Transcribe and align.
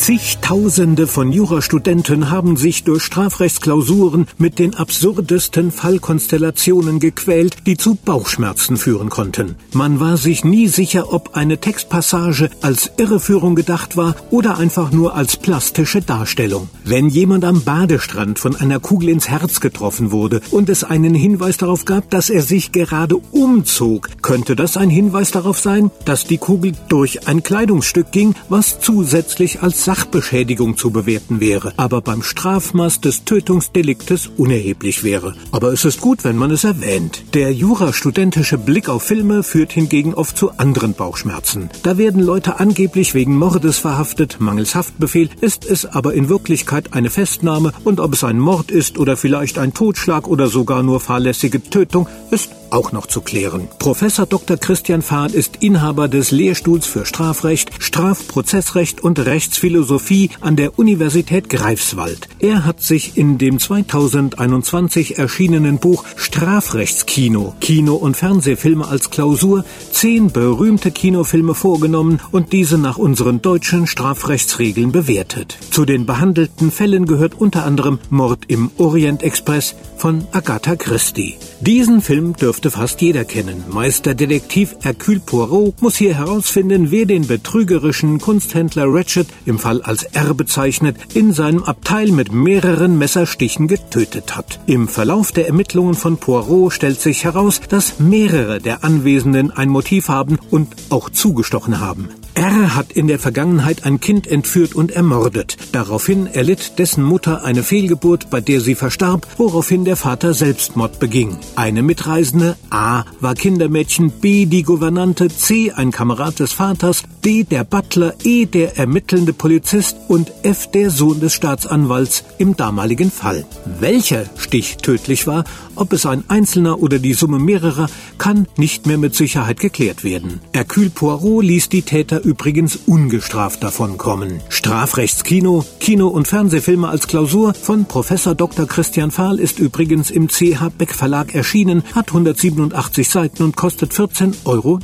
Zigtausende 0.00 1.06
von 1.06 1.30
Jurastudenten 1.30 2.30
haben 2.30 2.56
sich 2.56 2.84
durch 2.84 3.02
Strafrechtsklausuren 3.02 4.26
mit 4.38 4.58
den 4.58 4.74
absurdesten 4.74 5.70
Fallkonstellationen 5.70 7.00
gequält, 7.00 7.66
die 7.66 7.76
zu 7.76 7.96
Bauchschmerzen 7.96 8.78
führen 8.78 9.10
konnten. 9.10 9.56
Man 9.74 10.00
war 10.00 10.16
sich 10.16 10.42
nie 10.42 10.68
sicher, 10.68 11.12
ob 11.12 11.36
eine 11.36 11.58
Textpassage 11.58 12.48
als 12.62 12.92
Irreführung 12.96 13.54
gedacht 13.54 13.98
war 13.98 14.16
oder 14.30 14.56
einfach 14.56 14.90
nur 14.90 15.14
als 15.16 15.36
plastische 15.36 16.00
Darstellung. 16.00 16.70
Wenn 16.82 17.10
jemand 17.10 17.44
am 17.44 17.62
Badestrand 17.62 18.38
von 18.38 18.56
einer 18.56 18.80
Kugel 18.80 19.10
ins 19.10 19.28
Herz 19.28 19.60
getroffen 19.60 20.12
wurde 20.12 20.40
und 20.50 20.70
es 20.70 20.82
einen 20.82 21.14
Hinweis 21.14 21.58
darauf 21.58 21.84
gab, 21.84 22.08
dass 22.08 22.30
er 22.30 22.40
sich 22.40 22.72
gerade 22.72 23.18
umzog, 23.32 24.08
könnte 24.22 24.56
das 24.56 24.78
ein 24.78 24.88
Hinweis 24.88 25.30
darauf 25.30 25.60
sein, 25.60 25.90
dass 26.06 26.24
die 26.24 26.38
Kugel 26.38 26.72
durch 26.88 27.28
ein 27.28 27.42
Kleidungsstück 27.42 28.12
ging, 28.12 28.34
was 28.48 28.80
zusätzlich 28.80 29.62
als 29.62 29.89
Sachbeschädigung 29.90 30.76
zu 30.76 30.92
bewerten 30.92 31.40
wäre, 31.40 31.72
aber 31.76 32.00
beim 32.00 32.22
Strafmaß 32.22 33.00
des 33.00 33.24
Tötungsdeliktes 33.24 34.30
unerheblich 34.36 35.02
wäre. 35.02 35.34
Aber 35.50 35.72
es 35.72 35.84
ist 35.84 36.00
gut, 36.00 36.22
wenn 36.22 36.36
man 36.36 36.52
es 36.52 36.62
erwähnt. 36.62 37.24
Der 37.34 37.52
jurastudentische 37.52 38.56
Blick 38.56 38.88
auf 38.88 39.02
Filme 39.02 39.42
führt 39.42 39.72
hingegen 39.72 40.14
oft 40.14 40.38
zu 40.38 40.52
anderen 40.58 40.94
Bauchschmerzen. 40.94 41.70
Da 41.82 41.98
werden 41.98 42.22
Leute 42.22 42.60
angeblich 42.60 43.14
wegen 43.14 43.36
Mordes 43.36 43.78
verhaftet, 43.78 44.36
mangels 44.38 44.76
Haftbefehl, 44.76 45.28
ist 45.40 45.64
es 45.64 45.86
aber 45.86 46.14
in 46.14 46.28
Wirklichkeit 46.28 46.92
eine 46.92 47.10
Festnahme 47.10 47.72
und 47.82 47.98
ob 47.98 48.12
es 48.12 48.22
ein 48.22 48.38
Mord 48.38 48.70
ist 48.70 48.96
oder 48.96 49.16
vielleicht 49.16 49.58
ein 49.58 49.74
Totschlag 49.74 50.28
oder 50.28 50.46
sogar 50.46 50.84
nur 50.84 51.00
fahrlässige 51.00 51.64
Tötung, 51.64 52.06
ist 52.30 52.59
auch 52.72 52.92
noch 52.92 53.06
zu 53.06 53.20
klären. 53.20 53.68
Professor 53.78 54.26
Dr. 54.26 54.56
Christian 54.56 55.02
Fahd 55.02 55.32
ist 55.32 55.58
Inhaber 55.60 56.08
des 56.08 56.30
Lehrstuhls 56.30 56.86
für 56.86 57.06
Strafrecht, 57.06 57.70
Strafprozessrecht 57.78 59.02
und 59.02 59.18
Rechtsphilosophie 59.18 60.30
an 60.40 60.56
der 60.56 60.78
Universität 60.78 61.48
Greifswald. 61.48 62.28
Er 62.38 62.64
hat 62.64 62.82
sich 62.82 63.16
in 63.16 63.38
dem 63.38 63.58
2021 63.58 65.18
erschienenen 65.18 65.78
Buch 65.78 66.04
Strafrechtskino, 66.16 67.54
Kino- 67.60 67.96
und 67.96 68.16
Fernsehfilme 68.16 68.86
als 68.86 69.10
Klausur 69.10 69.64
zehn 69.92 70.30
berühmte 70.32 70.90
Kinofilme 70.90 71.54
vorgenommen 71.54 72.20
und 72.30 72.52
diese 72.52 72.78
nach 72.78 72.98
unseren 72.98 73.42
deutschen 73.42 73.86
Strafrechtsregeln 73.86 74.92
bewertet. 74.92 75.58
Zu 75.70 75.84
den 75.84 76.06
behandelten 76.06 76.70
Fällen 76.70 77.06
gehört 77.06 77.34
unter 77.40 77.64
anderem 77.64 77.98
Mord 78.10 78.44
im 78.48 78.70
Orient 78.78 79.22
Express 79.22 79.74
von 79.96 80.26
Agatha 80.32 80.76
Christie. 80.76 81.36
Diesen 81.60 82.00
Film 82.00 82.34
dürfte 82.60 82.78
fast 82.78 83.00
jeder 83.00 83.24
kennen. 83.24 83.64
Meisterdetektiv 83.70 84.76
Hercule 84.80 85.20
Poirot 85.20 85.80
muss 85.80 85.96
hier 85.96 86.14
herausfinden, 86.14 86.90
wer 86.90 87.06
den 87.06 87.26
betrügerischen 87.26 88.18
Kunsthändler 88.20 88.84
Ratchet, 88.86 89.28
im 89.46 89.58
Fall 89.58 89.80
als 89.80 90.02
R 90.04 90.34
bezeichnet, 90.34 90.96
in 91.14 91.32
seinem 91.32 91.62
Abteil 91.62 92.08
mit 92.12 92.32
mehreren 92.32 92.98
Messerstichen 92.98 93.66
getötet 93.66 94.36
hat. 94.36 94.60
Im 94.66 94.88
Verlauf 94.88 95.32
der 95.32 95.46
Ermittlungen 95.46 95.94
von 95.94 96.18
Poirot 96.18 96.74
stellt 96.74 97.00
sich 97.00 97.24
heraus, 97.24 97.62
dass 97.68 97.98
mehrere 97.98 98.60
der 98.60 98.84
Anwesenden 98.84 99.50
ein 99.50 99.70
Motiv 99.70 100.08
haben 100.08 100.38
und 100.50 100.68
auch 100.90 101.08
zugestochen 101.08 101.80
haben. 101.80 102.10
R 102.40 102.74
hat 102.74 102.92
in 102.92 103.06
der 103.06 103.18
Vergangenheit 103.18 103.84
ein 103.84 104.00
Kind 104.00 104.26
entführt 104.26 104.74
und 104.74 104.92
ermordet. 104.92 105.58
Daraufhin 105.72 106.26
erlitt 106.26 106.78
dessen 106.78 107.04
Mutter 107.04 107.44
eine 107.44 107.62
Fehlgeburt, 107.62 108.30
bei 108.30 108.40
der 108.40 108.62
sie 108.62 108.74
verstarb, 108.74 109.26
woraufhin 109.36 109.84
der 109.84 109.96
Vater 109.96 110.32
Selbstmord 110.32 111.00
beging. 111.00 111.36
Eine 111.54 111.82
Mitreisende, 111.82 112.56
A, 112.70 113.04
war 113.20 113.34
Kindermädchen, 113.34 114.10
B, 114.10 114.46
die 114.46 114.62
Gouvernante, 114.62 115.28
C, 115.28 115.72
ein 115.72 115.90
Kamerad 115.90 116.38
des 116.38 116.52
Vaters, 116.52 117.02
D, 117.24 117.44
der 117.44 117.64
Butler, 117.64 118.14
E, 118.24 118.46
der 118.46 118.78
ermittelnde 118.78 119.32
Polizist 119.32 119.96
und 120.08 120.32
F, 120.42 120.70
der 120.70 120.90
Sohn 120.90 121.20
des 121.20 121.34
Staatsanwalts 121.34 122.24
im 122.38 122.56
damaligen 122.56 123.10
Fall. 123.10 123.44
Welcher 123.78 124.24
Stich 124.36 124.78
tödlich 124.78 125.26
war, 125.26 125.44
ob 125.74 125.92
es 125.92 126.06
ein 126.06 126.24
einzelner 126.28 126.80
oder 126.80 126.98
die 126.98 127.14
Summe 127.14 127.38
mehrerer, 127.38 127.88
kann 128.18 128.46
nicht 128.56 128.86
mehr 128.86 128.98
mit 128.98 129.14
Sicherheit 129.14 129.60
geklärt 129.60 130.04
werden. 130.04 130.40
Hercule 130.52 130.90
Poirot 130.90 131.44
ließ 131.44 131.68
die 131.68 131.82
Täter 131.82 132.22
übrigens 132.22 132.76
ungestraft 132.86 133.62
davonkommen. 133.62 134.40
Strafrechtskino, 134.48 135.64
Kino- 135.78 136.08
und 136.08 136.28
Fernsehfilme 136.28 136.88
als 136.88 137.06
Klausur 137.06 137.54
von 137.54 137.86
Professor 137.86 138.34
Dr. 138.34 138.66
Christian 138.66 139.10
Fahl 139.10 139.38
ist 139.38 139.58
übrigens 139.58 140.10
im 140.10 140.28
CH 140.28 140.70
Beck 140.76 140.94
Verlag 140.94 141.34
erschienen, 141.34 141.82
hat 141.94 142.08
187 142.08 143.08
Seiten 143.08 143.42
und 143.42 143.56
kostet 143.56 143.92
14,90 143.92 144.34
Euro. 144.44 144.80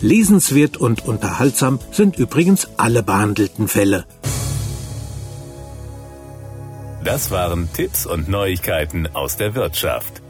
Lesenswert 0.00 0.76
und 0.76 1.06
unterhaltsam 1.32 1.78
sind 1.90 2.18
übrigens 2.18 2.68
alle 2.76 3.02
behandelten 3.02 3.66
Fälle. 3.66 4.04
Das 7.02 7.30
waren 7.30 7.72
Tipps 7.72 8.04
und 8.04 8.28
Neuigkeiten 8.28 9.06
aus 9.14 9.38
der 9.38 9.54
Wirtschaft. 9.54 10.21